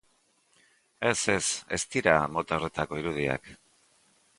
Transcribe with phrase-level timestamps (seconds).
[1.09, 3.57] Ez, ez, ez dira mota horretako irudiak.